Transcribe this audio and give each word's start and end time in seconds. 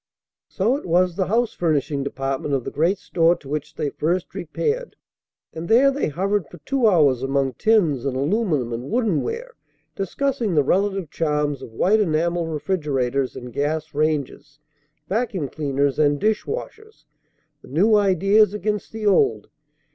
So 0.47 0.75
it 0.77 0.87
was 0.87 1.15
the 1.15 1.27
house 1.27 1.53
furnishing 1.53 2.01
department 2.03 2.55
of 2.55 2.63
the 2.63 2.71
great 2.71 2.97
store 2.97 3.35
to 3.35 3.47
which 3.47 3.75
they 3.75 3.91
first 3.91 4.33
repaired, 4.33 4.95
and 5.53 5.67
there 5.69 5.91
they 5.91 6.07
hovered 6.07 6.47
for 6.47 6.57
two 6.65 6.87
hours 6.87 7.21
among 7.21 7.53
tins 7.53 8.03
and 8.03 8.17
aluminum 8.17 8.73
and 8.73 8.89
wooden 8.89 9.21
ware, 9.21 9.53
discussing 9.95 10.55
the 10.55 10.63
relative 10.63 11.11
charms 11.11 11.61
of 11.61 11.71
white 11.75 11.99
enamel 11.99 12.47
refrigerators 12.47 13.35
and 13.35 13.53
gas 13.53 13.93
ranges, 13.93 14.57
vacuum 15.07 15.47
cleaners 15.49 15.99
and 15.99 16.19
dish 16.19 16.47
washers, 16.47 17.05
the 17.61 17.67
new 17.67 17.93
ideas 17.95 18.55
against 18.55 18.91
the 18.91 19.05
old. 19.05 19.49